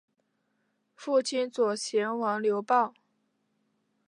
[0.95, 2.91] 父亲左贤王刘豹。